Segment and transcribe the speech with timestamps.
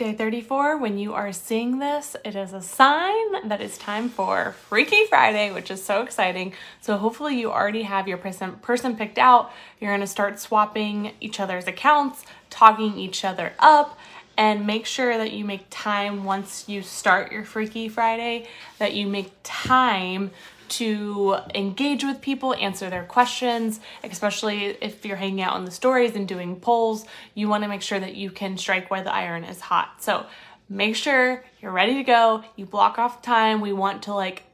[0.00, 4.52] day 34, when you are seeing this, it is a sign that it's time for
[4.52, 6.54] Freaky Friday, which is so exciting.
[6.80, 9.52] So hopefully you already have your person person picked out.
[9.78, 13.98] You're going to start swapping each other's accounts, talking each other up,
[14.38, 18.48] and make sure that you make time once you start your Freaky Friday
[18.78, 20.30] that you make time
[20.70, 26.16] to engage with people, answer their questions, especially if you're hanging out on the stories
[26.16, 27.04] and doing polls.
[27.34, 30.02] You want to make sure that you can strike where the iron is hot.
[30.02, 30.26] So
[30.68, 32.44] make sure you're ready to go.
[32.56, 33.60] You block off time.
[33.60, 34.44] We want to like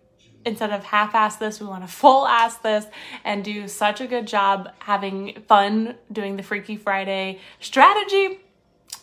[0.44, 2.86] instead of half ass this, we want to full ass this
[3.24, 8.38] and do such a good job having fun doing the Freaky Friday strategy.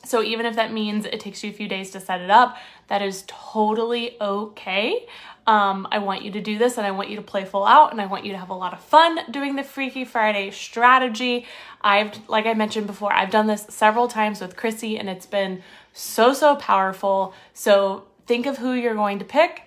[0.06, 2.58] So even if that means it takes you a few days to set it up,
[2.88, 5.06] that is totally okay.
[5.46, 7.92] Um, I want you to do this and I want you to play full out
[7.92, 11.46] and I want you to have a lot of fun doing the Freaky Friday strategy.
[11.82, 15.62] I've, like I mentioned before, I've done this several times with Chrissy and it's been
[15.92, 17.34] so, so powerful.
[17.54, 19.64] So think of who you're going to pick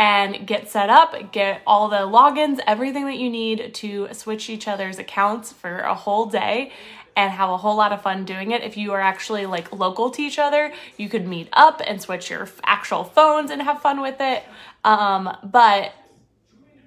[0.00, 4.66] and get set up, get all the logins, everything that you need to switch each
[4.66, 6.72] other's accounts for a whole day
[7.14, 8.62] and have a whole lot of fun doing it.
[8.62, 12.30] If you are actually like local to each other, you could meet up and switch
[12.30, 14.42] your actual phones and have fun with it.
[14.84, 15.92] Um, but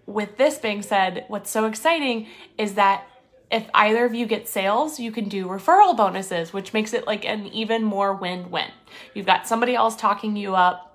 [0.07, 2.25] with this being said, what's so exciting
[2.57, 3.05] is that
[3.51, 7.25] if either of you get sales, you can do referral bonuses, which makes it like
[7.25, 8.71] an even more win win.
[9.13, 10.89] You've got somebody else talking you up.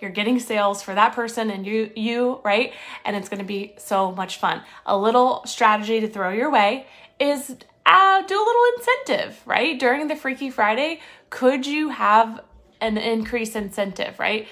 [0.00, 2.72] You're getting sales for that person and you you, right?
[3.04, 4.62] And it's going to be so much fun.
[4.86, 6.86] A little strategy to throw your way
[7.18, 9.78] is uh, do a little incentive, right?
[9.78, 12.40] During the Freaky Friday, could you have
[12.80, 14.46] an increased incentive, right?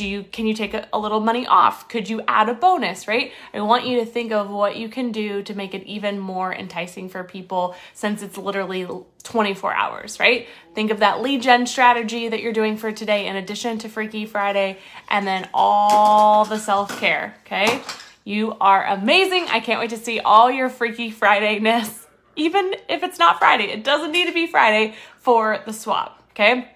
[0.00, 1.86] Do you can you take a, a, little money off?
[1.90, 3.32] Could you add a bonus, right?
[3.52, 6.54] I want you to think of what you can do to make it even more
[6.54, 8.88] enticing for people since it's literally
[9.24, 10.48] 24 hours, right?
[10.74, 14.24] Think of that lead gen strategy that you're doing for today in addition to Freaky
[14.24, 14.78] Friday
[15.10, 17.82] and then all the self-care, okay?
[18.24, 19.48] You are amazing.
[19.48, 22.06] I can't wait to see all your Freaky Friday-ness
[22.36, 23.64] even if it's not Friday.
[23.64, 26.70] It doesn't need to be Friday for the swap, okay?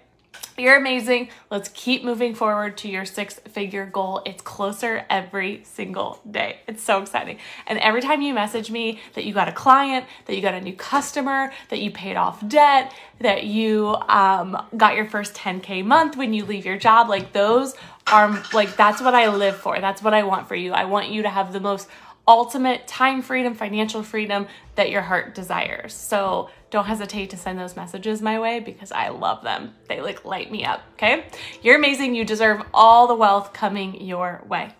[0.57, 1.27] You're amazing.
[1.51, 4.21] Let's keep moving forward to your six figure goal.
[4.25, 6.59] It's closer every single day.
[6.65, 7.39] It's so exciting.
[7.67, 10.61] And every time you message me that you got a client, that you got a
[10.61, 16.15] new customer, that you paid off debt, that you um, got your first 10K month
[16.15, 17.75] when you leave your job, like those
[18.07, 19.81] are like, that's what I live for.
[19.81, 20.71] That's what I want for you.
[20.71, 21.89] I want you to have the most
[22.27, 25.93] ultimate time freedom, financial freedom that your heart desires.
[25.93, 29.73] So don't hesitate to send those messages my way because I love them.
[29.87, 31.27] They like light me up, okay?
[31.61, 32.15] You're amazing.
[32.15, 34.73] You deserve all the wealth coming your way.